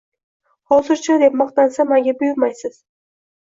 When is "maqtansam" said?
1.43-1.95